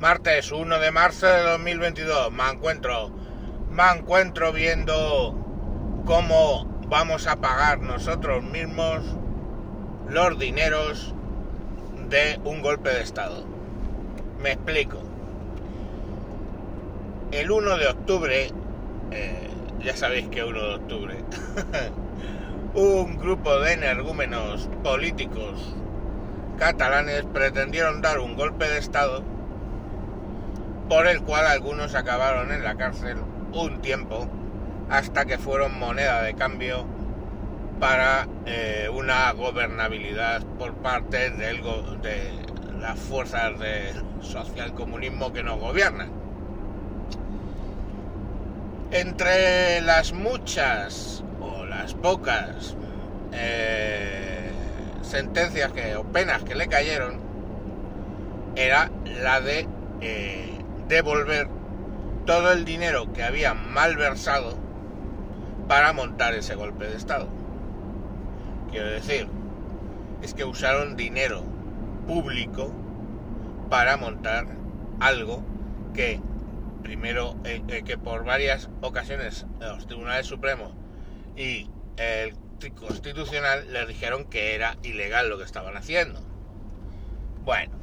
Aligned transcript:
Martes 0.00 0.52
1 0.52 0.78
de 0.78 0.92
marzo 0.92 1.26
de 1.26 1.42
2022. 1.42 2.30
Me 2.30 2.48
encuentro, 2.48 3.10
me 3.68 3.82
encuentro 3.96 4.52
viendo 4.52 5.34
cómo 6.04 6.66
vamos 6.88 7.26
a 7.26 7.34
pagar 7.40 7.80
nosotros 7.80 8.44
mismos 8.44 9.02
los 10.08 10.38
dineros 10.38 11.16
de 12.08 12.38
un 12.44 12.62
golpe 12.62 12.90
de 12.90 13.00
Estado. 13.00 13.44
Me 14.40 14.52
explico. 14.52 14.98
El 17.32 17.50
1 17.50 17.76
de 17.78 17.88
octubre, 17.88 18.52
eh, 19.10 19.50
ya 19.82 19.96
sabéis 19.96 20.28
que 20.28 20.44
1 20.44 20.62
de 20.62 20.74
octubre, 20.76 21.24
un 22.74 23.18
grupo 23.18 23.58
de 23.58 23.72
energúmenos 23.72 24.70
políticos 24.84 25.74
catalanes 26.56 27.24
pretendieron 27.32 28.00
dar 28.00 28.20
un 28.20 28.36
golpe 28.36 28.68
de 28.68 28.78
Estado 28.78 29.24
por 30.88 31.06
el 31.06 31.22
cual 31.22 31.46
algunos 31.46 31.94
acabaron 31.94 32.50
en 32.50 32.64
la 32.64 32.76
cárcel 32.76 33.18
un 33.52 33.80
tiempo 33.80 34.26
hasta 34.88 35.26
que 35.26 35.38
fueron 35.38 35.78
moneda 35.78 36.22
de 36.22 36.34
cambio 36.34 36.86
para 37.78 38.26
eh, 38.46 38.88
una 38.92 39.30
gobernabilidad 39.32 40.42
por 40.58 40.74
parte 40.74 41.30
de 41.30 41.60
las 42.80 42.98
fuerzas 42.98 43.58
de 43.58 43.92
socialcomunismo 44.20 45.32
que 45.32 45.42
nos 45.42 45.60
gobiernan. 45.60 46.10
Entre 48.90 49.82
las 49.82 50.12
muchas 50.12 51.22
o 51.40 51.66
las 51.66 51.94
pocas 51.94 52.74
eh, 53.32 54.50
sentencias 55.02 55.72
que, 55.72 55.96
o 55.96 56.04
penas 56.04 56.42
que 56.42 56.54
le 56.54 56.66
cayeron, 56.68 57.20
era 58.56 58.90
la 59.22 59.40
de 59.40 59.68
eh, 60.00 60.57
devolver 60.88 61.48
todo 62.24 62.52
el 62.52 62.64
dinero 62.64 63.12
que 63.12 63.22
habían 63.22 63.72
malversado 63.72 64.58
para 65.68 65.92
montar 65.92 66.34
ese 66.34 66.54
golpe 66.54 66.86
de 66.86 66.96
Estado. 66.96 67.28
Quiero 68.70 68.88
decir, 68.88 69.28
es 70.22 70.34
que 70.34 70.44
usaron 70.44 70.96
dinero 70.96 71.42
público 72.06 72.72
para 73.68 73.96
montar 73.98 74.46
algo 75.00 75.42
que 75.94 76.20
primero 76.82 77.36
eh, 77.44 77.62
eh, 77.68 77.82
que 77.84 77.98
por 77.98 78.24
varias 78.24 78.70
ocasiones 78.80 79.44
los 79.60 79.86
tribunales 79.86 80.26
supremos 80.26 80.72
y 81.36 81.68
el 81.98 82.34
constitucional 82.74 83.72
les 83.72 83.86
dijeron 83.88 84.24
que 84.24 84.54
era 84.54 84.76
ilegal 84.82 85.28
lo 85.28 85.38
que 85.38 85.44
estaban 85.44 85.76
haciendo. 85.76 86.20
Bueno, 87.44 87.76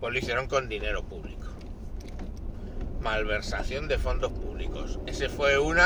pues 0.00 0.12
lo 0.12 0.18
hicieron 0.18 0.46
con 0.48 0.68
dinero 0.68 1.04
público 1.04 1.51
malversación 3.02 3.88
de 3.88 3.98
fondos 3.98 4.32
públicos. 4.32 5.00
Ese 5.06 5.28
fue 5.28 5.58
uno 5.58 5.82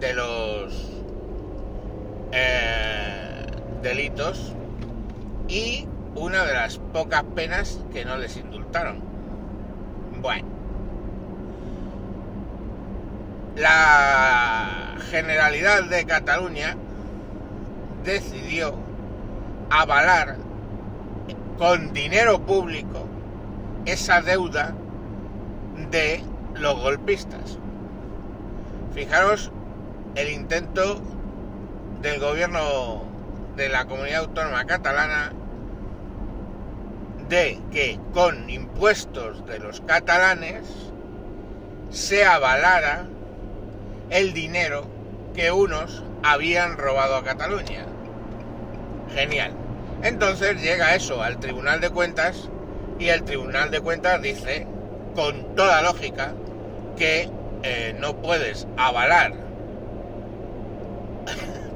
de 0.00 0.14
los 0.14 0.90
eh, 2.32 3.46
delitos 3.82 4.52
y 5.48 5.86
una 6.14 6.44
de 6.44 6.54
las 6.54 6.78
pocas 6.78 7.22
penas 7.34 7.80
que 7.92 8.04
no 8.04 8.16
les 8.16 8.36
indultaron. 8.36 9.00
Bueno, 10.20 10.48
la 13.56 14.96
Generalidad 15.10 15.84
de 15.84 16.04
Cataluña 16.04 16.76
decidió 18.04 18.74
avalar 19.70 20.36
con 21.56 21.92
dinero 21.92 22.40
público 22.40 23.06
esa 23.84 24.20
deuda 24.20 24.74
de 25.90 26.22
los 26.60 26.80
golpistas. 26.80 27.58
Fijaros 28.94 29.50
el 30.14 30.30
intento 30.30 31.00
del 32.02 32.20
gobierno 32.20 33.02
de 33.56 33.68
la 33.68 33.86
comunidad 33.86 34.20
autónoma 34.20 34.64
catalana 34.64 35.32
de 37.28 37.60
que 37.70 38.00
con 38.14 38.48
impuestos 38.48 39.44
de 39.46 39.58
los 39.58 39.80
catalanes 39.82 40.64
se 41.90 42.24
avalara 42.24 43.06
el 44.10 44.32
dinero 44.32 44.86
que 45.34 45.52
unos 45.52 46.02
habían 46.22 46.76
robado 46.76 47.16
a 47.16 47.24
Cataluña. 47.24 47.84
Genial. 49.14 49.52
Entonces 50.02 50.62
llega 50.62 50.94
eso 50.94 51.22
al 51.22 51.38
Tribunal 51.38 51.80
de 51.80 51.90
Cuentas 51.90 52.48
y 52.98 53.08
el 53.08 53.24
Tribunal 53.24 53.70
de 53.70 53.80
Cuentas 53.80 54.22
dice, 54.22 54.66
con 55.14 55.54
toda 55.54 55.82
lógica, 55.82 56.34
que 56.98 57.30
eh, 57.62 57.96
no 57.98 58.16
puedes 58.16 58.66
avalar 58.76 59.32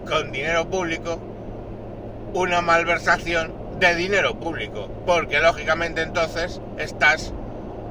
con 0.09 0.33
dinero 0.33 0.69
público 0.69 1.19
una 2.35 2.61
malversación 2.61 3.53
de 3.79 3.95
dinero 3.95 4.39
público, 4.39 4.89
porque 5.07 5.41
lógicamente 5.41 6.03
entonces 6.03 6.61
estás 6.79 7.33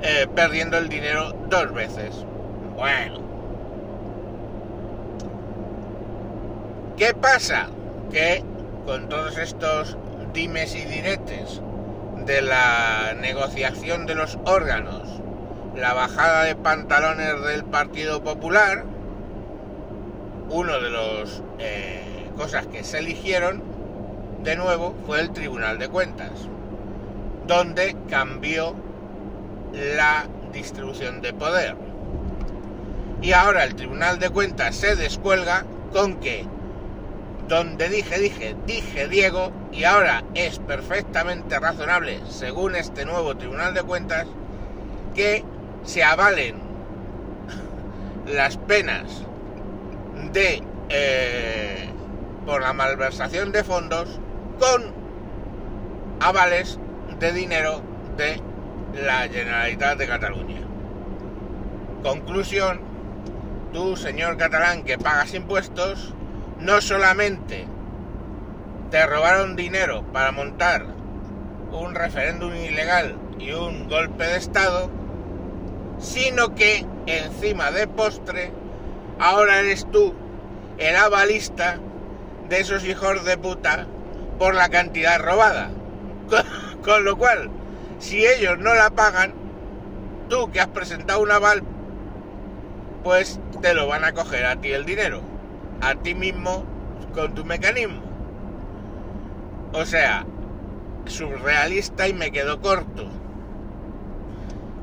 eh, 0.01 0.27
perdiendo 0.33 0.77
el 0.77 0.89
dinero 0.89 1.33
dos 1.49 1.73
veces. 1.73 2.25
Bueno. 2.75 3.19
¿Qué 6.97 7.13
pasa? 7.13 7.67
Que 8.11 8.43
con 8.85 9.09
todos 9.09 9.37
estos 9.37 9.97
dimes 10.33 10.75
y 10.75 10.85
diretes 10.85 11.61
de 12.25 12.41
la 12.41 13.13
negociación 13.19 14.05
de 14.05 14.15
los 14.15 14.37
órganos 14.45 15.20
la 15.75 15.93
bajada 15.93 16.43
de 16.43 16.55
pantalones 16.55 17.41
del 17.43 17.63
Partido 17.63 18.23
Popular, 18.23 18.83
uno 20.49 20.79
de 20.79 20.89
los 20.89 21.43
eh, 21.59 22.29
cosas 22.35 22.67
que 22.67 22.83
se 22.83 22.99
eligieron 22.99 23.63
de 24.43 24.55
nuevo 24.55 24.95
fue 25.05 25.21
el 25.21 25.31
Tribunal 25.31 25.79
de 25.79 25.87
Cuentas, 25.87 26.31
donde 27.47 27.95
cambió 28.09 28.75
la 29.71 30.25
distribución 30.51 31.21
de 31.21 31.33
poder. 31.33 31.75
Y 33.21 33.33
ahora 33.33 33.63
el 33.63 33.75
Tribunal 33.75 34.19
de 34.19 34.29
Cuentas 34.29 34.75
se 34.75 34.95
descuelga 34.95 35.65
con 35.93 36.19
que 36.19 36.45
donde 37.47 37.89
dije, 37.89 38.17
dije, 38.17 38.55
dije 38.65 39.07
Diego, 39.07 39.51
y 39.71 39.83
ahora 39.83 40.23
es 40.33 40.59
perfectamente 40.59 41.59
razonable, 41.59 42.19
según 42.29 42.75
este 42.75 43.05
nuevo 43.05 43.35
Tribunal 43.35 43.73
de 43.73 43.83
Cuentas, 43.83 44.25
que 45.13 45.43
se 45.83 46.03
avalen 46.03 46.55
las 48.27 48.57
penas 48.57 49.23
de 50.31 50.63
eh, 50.89 51.89
por 52.45 52.61
la 52.61 52.73
malversación 52.73 53.51
de 53.51 53.63
fondos 53.63 54.19
con 54.59 54.93
avales 56.19 56.79
de 57.19 57.31
dinero 57.31 57.81
de 58.17 58.41
la 59.03 59.27
Generalitat 59.27 59.97
de 59.97 60.07
Cataluña. 60.07 60.61
Conclusión, 62.03 62.81
tú, 63.73 63.95
señor 63.95 64.37
catalán, 64.37 64.83
que 64.83 64.97
pagas 64.97 65.33
impuestos, 65.33 66.13
no 66.59 66.81
solamente 66.81 67.67
te 68.89 69.05
robaron 69.05 69.55
dinero 69.55 70.03
para 70.11 70.31
montar 70.31 70.85
un 71.71 71.95
referéndum 71.95 72.53
ilegal 72.53 73.17
y 73.39 73.51
un 73.53 73.87
golpe 73.87 74.25
de 74.25 74.37
Estado, 74.37 74.89
sino 76.01 76.55
que 76.55 76.85
encima 77.05 77.71
de 77.71 77.87
postre, 77.87 78.51
ahora 79.19 79.59
eres 79.59 79.89
tú 79.91 80.13
el 80.77 80.95
avalista 80.95 81.79
de 82.49 82.59
esos 82.59 82.83
hijos 82.85 83.23
de 83.23 83.37
puta 83.37 83.87
por 84.39 84.55
la 84.55 84.69
cantidad 84.69 85.19
robada. 85.19 85.69
Con, 86.83 87.05
lo 87.05 87.17
cual, 87.17 87.51
si 87.99 88.25
ellos 88.25 88.57
no 88.57 88.73
la 88.73 88.89
pagan, 88.89 89.33
tú 90.27 90.51
que 90.51 90.59
has 90.59 90.67
presentado 90.67 91.21
un 91.21 91.31
aval, 91.31 91.61
pues 93.03 93.39
te 93.61 93.73
lo 93.73 93.87
van 93.87 94.03
a 94.03 94.13
coger 94.13 94.45
a 94.45 94.55
ti 94.55 94.71
el 94.71 94.85
dinero, 94.85 95.21
a 95.81 95.95
ti 95.95 96.15
mismo 96.15 96.65
con 97.13 97.35
tu 97.35 97.45
mecanismo. 97.45 98.01
O 99.73 99.85
sea, 99.85 100.25
surrealista 101.05 102.07
y 102.07 102.13
me 102.13 102.31
quedo 102.31 102.59
corto. 102.59 103.20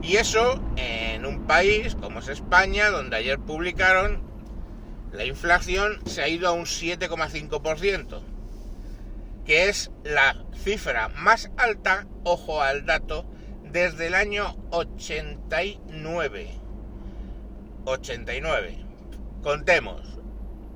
Y 0.08 0.16
eso 0.16 0.58
en 0.76 1.26
un 1.26 1.46
país 1.46 1.94
como 1.94 2.20
es 2.20 2.28
España, 2.28 2.88
donde 2.88 3.16
ayer 3.16 3.38
publicaron, 3.38 4.22
la 5.12 5.26
inflación 5.26 6.00
se 6.06 6.22
ha 6.22 6.28
ido 6.28 6.48
a 6.48 6.52
un 6.52 6.64
7,5%, 6.64 8.22
que 9.44 9.68
es 9.68 9.90
la 10.04 10.34
cifra 10.54 11.08
más 11.10 11.50
alta, 11.58 12.06
ojo 12.24 12.62
al 12.62 12.86
dato, 12.86 13.26
desde 13.70 14.06
el 14.06 14.14
año 14.14 14.56
89. 14.70 16.52
89. 17.84 18.78
Contemos. 19.42 20.00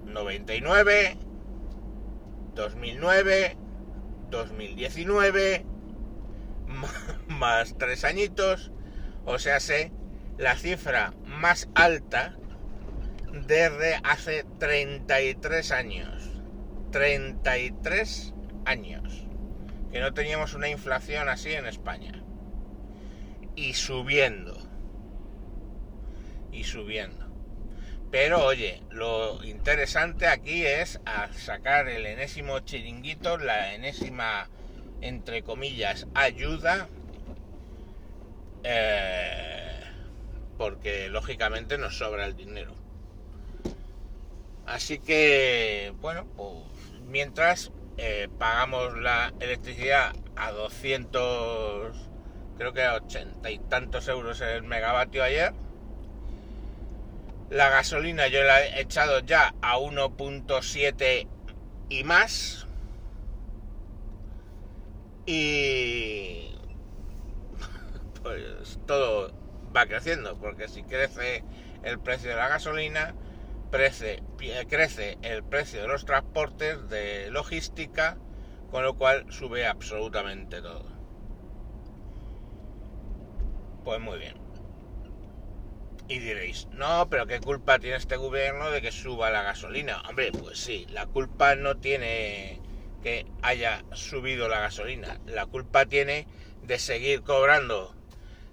99, 0.04 1.16
2009, 2.54 3.56
2019, 4.28 5.64
más 7.28 7.74
tres 7.78 8.04
añitos, 8.04 8.72
O 9.24 9.38
sea, 9.38 9.60
sé 9.60 9.92
la 10.38 10.56
cifra 10.56 11.12
más 11.24 11.68
alta 11.74 12.36
desde 13.32 14.00
hace 14.04 14.44
33 14.58 15.72
años. 15.72 16.30
33 16.90 18.34
años. 18.64 19.26
Que 19.90 20.00
no 20.00 20.12
teníamos 20.14 20.54
una 20.54 20.68
inflación 20.68 21.28
así 21.28 21.52
en 21.52 21.66
España. 21.66 22.22
Y 23.54 23.74
subiendo. 23.74 24.56
Y 26.50 26.64
subiendo. 26.64 27.22
Pero 28.10 28.44
oye, 28.44 28.82
lo 28.90 29.42
interesante 29.42 30.26
aquí 30.26 30.66
es 30.66 31.00
sacar 31.34 31.88
el 31.88 32.04
enésimo 32.04 32.60
chiringuito, 32.60 33.38
la 33.38 33.74
enésima, 33.74 34.50
entre 35.00 35.42
comillas, 35.42 36.06
ayuda. 36.12 36.88
Eh, 38.64 39.80
porque 40.56 41.08
lógicamente 41.08 41.78
nos 41.78 41.98
sobra 41.98 42.26
el 42.26 42.36
dinero. 42.36 42.74
Así 44.66 44.98
que, 44.98 45.92
bueno, 46.00 46.26
pues 46.36 46.50
mientras 47.08 47.72
eh, 47.98 48.28
pagamos 48.38 48.96
la 48.98 49.32
electricidad 49.40 50.14
a 50.36 50.52
200, 50.52 51.96
creo 52.56 52.72
que 52.72 52.82
a 52.82 52.94
80 52.94 53.50
y 53.50 53.58
tantos 53.58 54.08
euros 54.08 54.40
el 54.40 54.62
megavatio 54.62 55.22
ayer. 55.24 55.52
La 57.50 57.68
gasolina 57.68 58.28
yo 58.28 58.42
la 58.44 58.64
he 58.64 58.80
echado 58.80 59.20
ya 59.20 59.54
a 59.60 59.76
1.7 59.76 61.28
y 61.90 62.04
más. 62.04 62.66
Y 65.26 65.71
todo 68.86 69.32
va 69.74 69.86
creciendo, 69.86 70.36
porque 70.38 70.68
si 70.68 70.82
crece 70.82 71.44
el 71.82 71.98
precio 71.98 72.30
de 72.30 72.36
la 72.36 72.48
gasolina, 72.48 73.14
crece, 73.70 74.22
crece 74.68 75.18
el 75.22 75.42
precio 75.42 75.80
de 75.80 75.88
los 75.88 76.04
transportes, 76.04 76.88
de 76.88 77.30
logística, 77.30 78.18
con 78.70 78.84
lo 78.84 78.94
cual 78.94 79.26
sube 79.30 79.66
absolutamente 79.66 80.60
todo. 80.60 80.84
Pues 83.84 84.00
muy 84.00 84.18
bien. 84.18 84.36
Y 86.08 86.18
diréis, 86.18 86.68
no, 86.72 87.08
pero 87.08 87.26
¿qué 87.26 87.40
culpa 87.40 87.78
tiene 87.78 87.96
este 87.96 88.16
gobierno 88.16 88.70
de 88.70 88.82
que 88.82 88.92
suba 88.92 89.30
la 89.30 89.42
gasolina? 89.42 90.02
Hombre, 90.08 90.30
pues 90.32 90.58
sí, 90.58 90.86
la 90.90 91.06
culpa 91.06 91.54
no 91.54 91.76
tiene 91.76 92.60
que 93.02 93.26
haya 93.42 93.84
subido 93.92 94.48
la 94.48 94.60
gasolina. 94.60 95.18
La 95.26 95.46
culpa 95.46 95.86
tiene 95.86 96.26
de 96.62 96.78
seguir 96.78 97.22
cobrando 97.22 97.94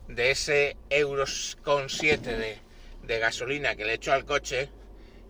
de 0.10 0.32
ese 0.32 0.76
euros 0.90 1.58
con 1.64 1.90
7 1.90 2.38
de, 2.38 2.60
de 3.04 3.20
gasolina 3.20 3.76
que 3.76 3.86
le 3.86 3.94
echo 3.94 4.12
al 4.12 4.26
coche 4.26 4.70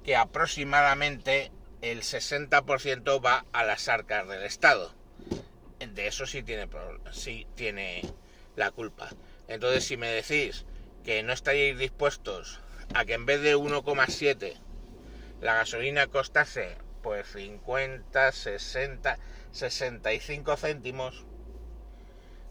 que 0.04 0.16
aproximadamente 0.16 1.52
el 1.82 2.02
60% 2.02 3.24
va 3.24 3.46
a 3.54 3.64
las 3.64 3.88
arcas 3.88 4.28
del 4.28 4.44
Estado. 4.44 4.94
De 5.80 6.08
eso 6.08 6.26
sí 6.26 6.44
tiene, 6.44 6.68
sí 7.12 7.46
tiene 7.56 8.06
la 8.56 8.72
culpa. 8.72 9.14
Entonces, 9.48 9.84
si 9.84 9.98
me 9.98 10.08
decís 10.08 10.66
que 11.04 11.24
no 11.24 11.34
estáis 11.34 11.78
dispuestos 11.78 12.60
a 12.94 13.06
que 13.06 13.14
en 13.14 13.26
vez 13.26 13.42
de 13.42 13.56
1,7 13.56 14.58
la 15.42 15.56
gasolina 15.56 16.08
costase 16.08 16.78
pues 17.02 17.28
50, 17.28 18.32
60, 18.32 19.20
65 19.52 20.58
céntimos, 20.58 21.26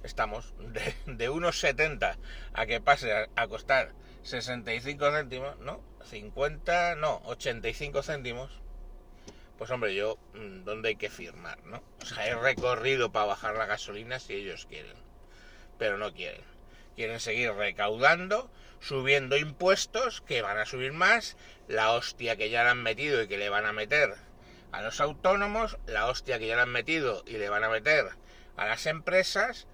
estamos 0.09 0.55
de, 0.59 0.95
de 1.07 1.31
1,70 1.31 2.17
a 2.53 2.67
que 2.67 2.81
pase 2.81 3.13
a 3.13 3.47
costar 3.47 3.93
65 4.23 5.11
céntimos, 5.13 5.59
¿no? 5.61 5.81
50, 6.05 6.97
no, 6.97 7.23
85 7.25 8.03
céntimos. 8.03 8.51
Pues 9.57 9.71
hombre, 9.71 9.95
yo, 9.95 10.19
mm, 10.35 10.65
¿dónde 10.65 10.91
hay 10.91 10.97
que 10.97 11.11
firmar, 11.11 11.63
no? 11.65 11.79
O 11.79 12.21
he 12.21 12.35
recorrido 12.35 13.11
para 13.11 13.27
bajar 13.27 13.57
la 13.57 13.67
gasolina 13.67 14.19
si 14.19 14.35
ellos 14.35 14.67
quieren. 14.67 14.97
Pero 15.79 15.99
no 15.99 16.13
quieren. 16.13 16.43
Quieren 16.97 17.21
seguir 17.21 17.53
recaudando, 17.53 18.51
subiendo 18.81 19.37
impuestos, 19.37 20.21
que 20.21 20.43
van 20.43 20.59
a 20.59 20.67
subir 20.67 20.93
más, 20.93 21.37
la 21.69 21.93
hostia 21.93 22.37
que 22.37 22.51
ya 22.51 22.65
le 22.65 22.71
han 22.71 22.83
metido 22.83 23.23
y 23.23 23.29
que 23.29 23.39
le 23.39 23.49
van 23.49 23.67
a 23.67 23.73
meter 23.73 24.15
a 24.73 24.83
los 24.83 25.01
autónomos, 25.01 25.79
la 25.87 26.07
hostia 26.07 26.39
que 26.39 26.47
ya 26.47 26.57
le 26.57 26.63
han 26.63 26.73
metido 26.73 27.23
y 27.27 27.39
le 27.39 27.49
van 27.49 27.65
a 27.65 27.69
meter 27.69 28.11
a 28.57 28.67
las 28.67 28.87
empresas, 28.87 29.67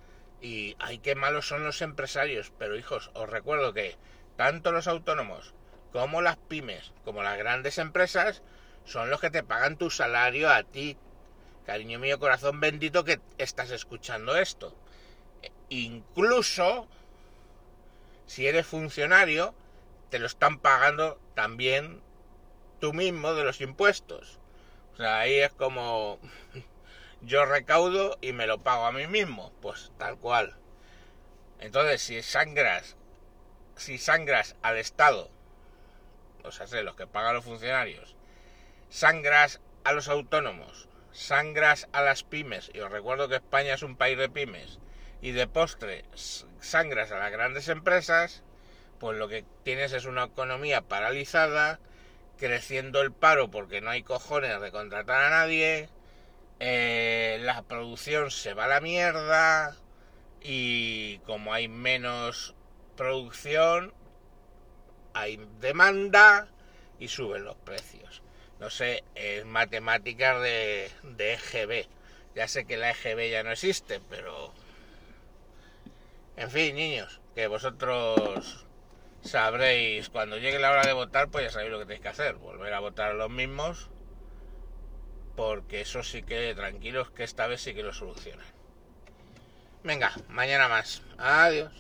y 0.45 0.77
ay, 0.79 0.99
qué 0.99 1.15
malos 1.15 1.49
son 1.49 1.65
los 1.65 1.81
empresarios. 1.81 2.53
Pero 2.59 2.77
hijos, 2.77 3.11
os 3.15 3.31
recuerdo 3.31 3.73
que 3.73 3.97
tanto 4.37 4.73
los 4.73 4.87
autónomos 4.87 5.55
como 5.91 6.21
las 6.21 6.37
pymes, 6.37 6.93
como 7.03 7.23
las 7.23 7.39
grandes 7.39 7.79
empresas, 7.79 8.43
son 8.85 9.09
los 9.09 9.23
que 9.23 9.31
te 9.31 9.43
pagan 9.43 9.79
tu 9.79 9.89
salario 9.89 10.51
a 10.51 10.63
ti, 10.63 10.99
cariño 11.65 11.99
mío, 11.99 12.19
corazón 12.19 12.61
bendito 12.61 13.05
que 13.05 13.21
estás 13.39 13.71
escuchando 13.71 14.37
esto. 14.37 14.77
Incluso 15.71 16.89
si 18.27 18.47
eres 18.47 18.67
funcionario, 18.67 19.55
te 20.11 20.19
lo 20.19 20.27
están 20.27 20.59
pagando 20.59 21.19
también 21.35 22.03
tú 22.81 22.93
mismo 22.93 23.33
de 23.33 23.45
los 23.45 23.63
impuestos. 23.63 24.39
O 24.93 24.97
sea, 24.99 25.21
ahí 25.21 25.39
es 25.39 25.55
como 25.55 26.19
yo 27.25 27.45
recaudo 27.45 28.19
y 28.21 28.33
me 28.33 28.47
lo 28.47 28.59
pago 28.59 28.87
a 28.87 28.93
mí 28.93 29.07
mismo, 29.07 29.53
pues 29.61 29.93
tal 29.99 30.19
cual. 30.19 30.57
Entonces, 31.61 32.03
si 32.03 32.23
sangras 32.23 32.97
si 33.77 33.99
sangras 33.99 34.57
al 34.63 34.79
Estado, 34.79 35.31
o 36.43 36.53
sea, 36.53 36.67
sé, 36.67 36.83
los 36.83 36.97
que 36.97 37.07
pagan 37.07 37.35
los 37.35 37.45
funcionarios, 37.45 38.17
sangras 38.89 39.61
a 39.85 39.93
los 39.93 40.09
autónomos, 40.09 40.89
sangras 41.13 41.89
a 41.93 42.03
las 42.03 42.23
pymes, 42.23 42.71
y 42.75 42.81
os 42.81 42.91
recuerdo 42.91 43.29
que 43.29 43.37
España 43.37 43.75
es 43.75 43.83
un 43.83 43.97
país 43.97 44.19
de 44.19 44.29
pymes, 44.29 44.79
y 45.21 45.33
de 45.33 45.47
postre 45.47 46.05
sangras 46.61 47.11
a 47.11 47.19
las 47.19 47.33
grandes 47.33 47.69
empresas, 47.69 48.43
pues 49.01 49.19
lo 49.19 49.29
que 49.29 49.45
tienes 49.65 49.93
es 49.93 50.05
una 50.05 50.25
economía 50.25 50.83
paralizada, 50.83 51.81
creciendo 52.39 53.01
el 53.01 53.13
paro 53.13 53.51
porque 53.51 53.81
no 53.81 53.91
hay 53.91 54.03
cojones 54.03 54.61
de 54.61 54.71
contratar 54.71 55.25
a 55.25 55.31
nadie, 55.31 55.89
eh, 56.61 57.39
la 57.43 57.63
producción 57.63 58.31
se 58.31 58.55
va 58.55 58.65
a 58.65 58.69
la 58.69 58.81
mierda, 58.81 59.77
y 60.45 61.19
como 61.21 61.55
hay 61.55 61.69
menos 61.69 62.55
producción, 62.97 63.95
hay 65.15 65.41
demanda 65.59 66.49
y 66.99 67.09
suben 67.09 67.45
los 67.45 67.57
precios. 67.57 68.23
No 68.61 68.69
sé, 68.71 69.05
es 69.15 69.45
matemáticas 69.47 70.41
de, 70.43 70.91
de 71.03 71.35
EGB. 71.35 71.89
Ya 72.35 72.47
sé 72.47 72.67
que 72.67 72.77
la 72.77 72.91
EGB 72.91 73.31
ya 73.31 73.43
no 73.43 73.53
existe, 73.53 74.01
pero... 74.11 74.53
En 76.37 76.51
fin, 76.51 76.75
niños, 76.77 77.21
que 77.35 77.47
vosotros 77.47 78.67
sabréis, 79.23 80.11
cuando 80.11 80.37
llegue 80.37 80.59
la 80.59 80.73
hora 80.73 80.87
de 80.87 80.93
votar, 80.93 81.29
pues 81.29 81.45
ya 81.45 81.51
sabéis 81.51 81.71
lo 81.71 81.79
que 81.79 81.87
tenéis 81.87 82.03
que 82.03 82.09
hacer. 82.09 82.35
Volver 82.35 82.75
a 82.75 82.81
votar 82.81 83.13
a 83.13 83.15
los 83.15 83.31
mismos, 83.31 83.89
porque 85.37 85.81
eso 85.81 86.03
sí 86.03 86.23
que 86.23 86.55
tranquilos, 86.55 87.11
que 87.11 87.25
esta 87.25 87.47
vez 87.47 87.61
sí 87.61 87.75
que 87.75 87.83
lo 87.83 87.93
solucionan. 87.93 88.47
Venga, 89.83 90.13
mañana 90.29 90.69
más. 90.69 91.03
Adiós. 91.19 91.73